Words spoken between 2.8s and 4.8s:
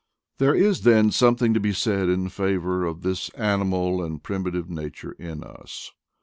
of this animal and primitive